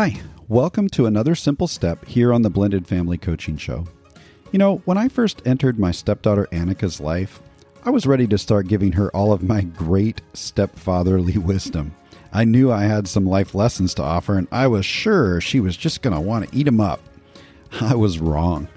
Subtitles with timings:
[0.00, 0.18] Hi,
[0.48, 3.86] welcome to another simple step here on the Blended Family Coaching Show.
[4.50, 7.42] You know, when I first entered my stepdaughter Annika's life,
[7.84, 11.94] I was ready to start giving her all of my great stepfatherly wisdom.
[12.32, 15.76] I knew I had some life lessons to offer, and I was sure she was
[15.76, 17.02] just going to want to eat them up.
[17.82, 18.68] I was wrong.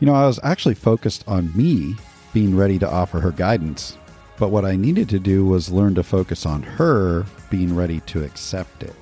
[0.00, 1.96] You know, I was actually focused on me
[2.32, 3.98] being ready to offer her guidance,
[4.38, 8.24] but what I needed to do was learn to focus on her being ready to
[8.24, 8.94] accept it.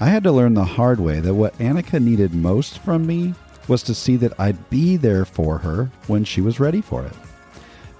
[0.00, 3.34] I had to learn the hard way that what Annika needed most from me
[3.66, 7.12] was to see that I'd be there for her when she was ready for it.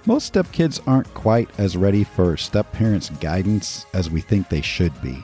[0.05, 5.21] Most stepkids aren't quite as ready for stepparents' guidance as we think they should be.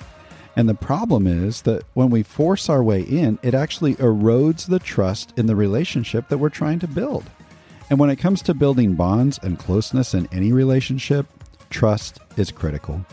[0.57, 4.79] And the problem is that when we force our way in, it actually erodes the
[4.79, 7.23] trust in the relationship that we're trying to build.
[7.89, 11.25] And when it comes to building bonds and closeness in any relationship,
[11.69, 13.05] trust is critical.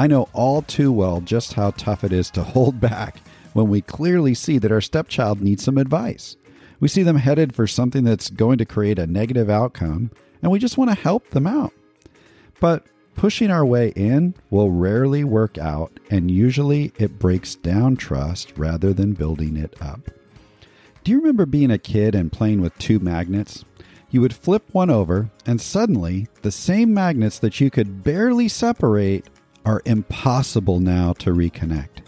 [0.00, 3.20] I know all too well just how tough it is to hold back
[3.52, 6.38] when we clearly see that our stepchild needs some advice.
[6.80, 10.10] We see them headed for something that's going to create a negative outcome,
[10.40, 11.74] and we just want to help them out.
[12.60, 18.54] But pushing our way in will rarely work out, and usually it breaks down trust
[18.56, 20.00] rather than building it up.
[21.04, 23.66] Do you remember being a kid and playing with two magnets?
[24.10, 29.26] You would flip one over, and suddenly the same magnets that you could barely separate
[29.64, 32.04] are impossible now to reconnect.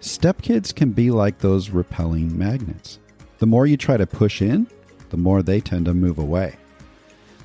[0.00, 2.98] Stepkids can be like those repelling magnets.
[3.38, 4.66] The more you try to push in,
[5.10, 6.56] the more they tend to move away.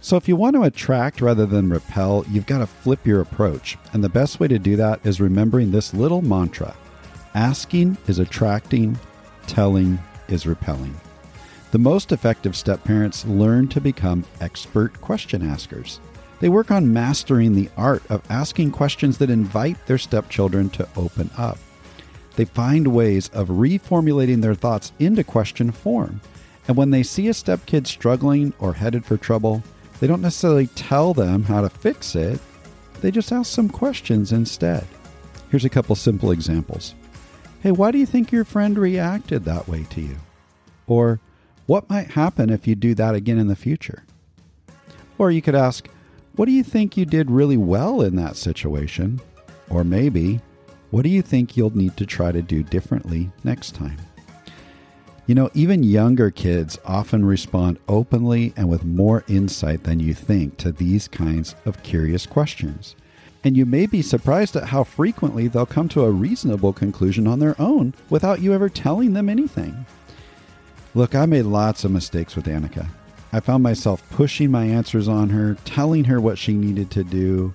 [0.02, 3.78] So, if you want to attract rather than repel, you've got to flip your approach.
[3.92, 6.76] And the best way to do that is remembering this little mantra
[7.36, 8.98] asking is attracting,
[9.48, 10.96] telling is repelling.
[11.72, 16.00] The most effective step parents learn to become expert question askers.
[16.40, 21.30] They work on mastering the art of asking questions that invite their stepchildren to open
[21.38, 21.58] up.
[22.36, 26.22] They find ways of reformulating their thoughts into question form.
[26.68, 29.64] And when they see a stepkid struggling or headed for trouble,
[30.00, 32.40] they don't necessarily tell them how to fix it,
[33.02, 34.86] they just ask some questions instead.
[35.50, 36.96] Here's a couple simple examples.
[37.62, 40.18] Hey, why do you think your friend reacted that way to you?
[40.88, 41.20] Or,
[41.66, 44.04] what might happen if you do that again in the future?
[45.18, 45.90] Or you could ask,
[46.40, 49.20] what do you think you did really well in that situation?
[49.70, 50.40] Or maybe,
[50.90, 53.98] what do you think you'll need to try to do differently next time?
[55.28, 60.56] You know, even younger kids often respond openly and with more insight than you think
[60.60, 62.96] to these kinds of curious questions.
[63.44, 67.40] And you may be surprised at how frequently they'll come to a reasonable conclusion on
[67.40, 69.86] their own without you ever telling them anything.
[70.96, 72.88] Look, I made lots of mistakes with Annika.
[73.32, 77.54] I found myself pushing my answers on her, telling her what she needed to do,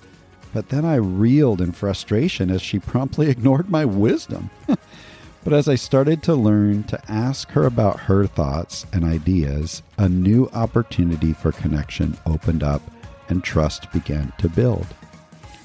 [0.52, 4.50] but then I reeled in frustration as she promptly ignored my wisdom.
[4.66, 10.08] but as I started to learn to ask her about her thoughts and ideas, a
[10.08, 12.82] new opportunity for connection opened up
[13.28, 14.86] and trust began to build.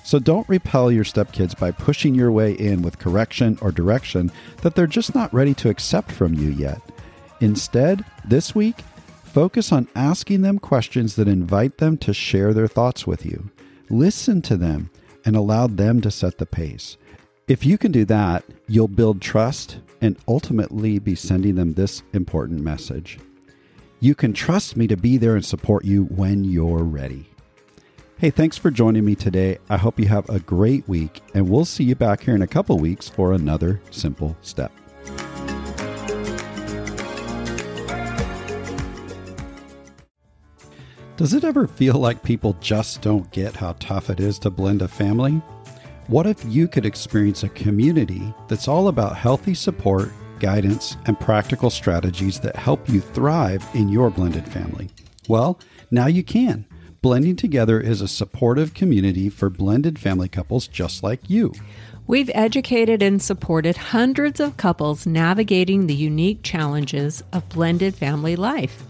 [0.03, 4.31] So don't repel your stepkids by pushing your way in with correction or direction
[4.63, 6.81] that they're just not ready to accept from you yet.
[7.41, 8.77] Instead, this week,
[9.29, 13.49] focus on asking them questions that invite them to share their thoughts with you.
[13.89, 14.89] Listen to them
[15.23, 16.97] and allow them to set the pace.
[17.47, 22.61] If you can do that, you'll build trust and ultimately be sending them this important
[22.61, 23.19] message.
[23.99, 27.29] You can trust me to be there and support you when you're ready.
[28.17, 29.59] Hey, thanks for joining me today.
[29.69, 32.47] I hope you have a great week, and we'll see you back here in a
[32.47, 34.71] couple weeks for another simple step.
[41.19, 44.81] Does it ever feel like people just don't get how tough it is to blend
[44.81, 45.41] a family?
[46.07, 51.69] What if you could experience a community that's all about healthy support, guidance, and practical
[51.69, 54.91] strategies that help you thrive in your blended family?
[55.27, 55.59] Well,
[55.91, 56.65] now you can.
[57.01, 61.51] Blending Together is a supportive community for blended family couples just like you.
[62.07, 68.83] We've educated and supported hundreds of couples navigating the unique challenges of blended family life.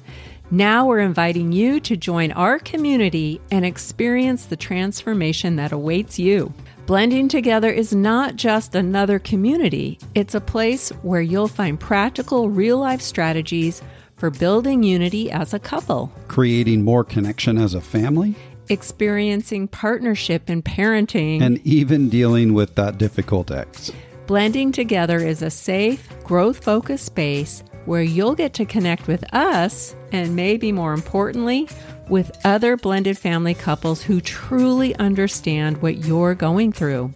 [0.52, 6.52] Now we're inviting you to join our community and experience the transformation that awaits you.
[6.88, 12.80] Blending Together is not just another community, it's a place where you'll find practical real
[12.80, 13.84] life strategies
[14.18, 18.34] for building unity as a couple, creating more connection as a family,
[18.70, 23.92] experiencing partnership in parenting, and even dealing with that difficult ex.
[24.26, 29.96] Blending Together is a safe, growth focused space where you'll get to connect with us
[30.12, 31.68] and maybe more importantly,
[32.08, 37.12] with other blended family couples who truly understand what you're going through.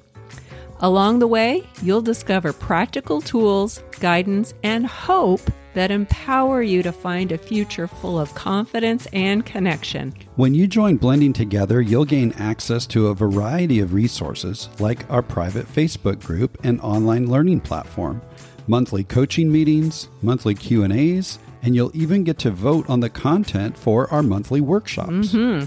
[0.79, 5.41] Along the way, you'll discover practical tools, guidance, and hope
[5.75, 10.11] that empower you to find a future full of confidence and connection.
[10.37, 15.21] When you join Blending Together, you'll gain access to a variety of resources like our
[15.21, 18.21] private Facebook group and online learning platform,
[18.67, 24.11] monthly coaching meetings, monthly Q&As, and you'll even get to vote on the content for
[24.11, 25.09] our monthly workshops.
[25.09, 25.65] Mm-hmm.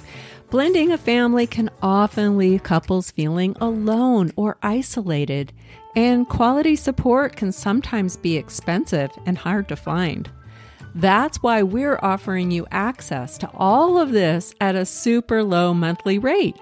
[0.50, 5.52] Blending a family can often leave couples feeling alone or isolated,
[5.96, 10.30] and quality support can sometimes be expensive and hard to find.
[10.94, 16.18] That's why we're offering you access to all of this at a super low monthly
[16.18, 16.56] rate.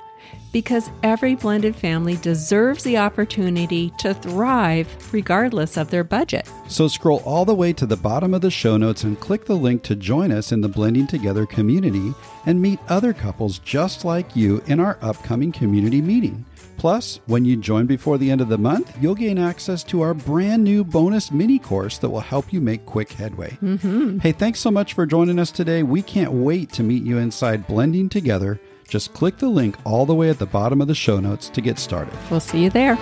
[0.54, 6.48] Because every blended family deserves the opportunity to thrive regardless of their budget.
[6.68, 9.56] So scroll all the way to the bottom of the show notes and click the
[9.56, 12.14] link to join us in the Blending Together community
[12.46, 16.44] and meet other couples just like you in our upcoming community meeting.
[16.76, 20.14] Plus, when you join before the end of the month, you'll gain access to our
[20.14, 23.58] brand new bonus mini course that will help you make quick headway.
[23.60, 24.18] Mm-hmm.
[24.18, 25.82] Hey, thanks so much for joining us today.
[25.82, 28.60] We can't wait to meet you inside Blending Together.
[28.88, 31.60] Just click the link all the way at the bottom of the show notes to
[31.60, 32.14] get started.
[32.30, 32.96] We'll see you there.